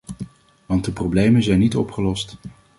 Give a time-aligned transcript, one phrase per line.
[0.65, 2.35] Want de problemen zijn niet opgelost.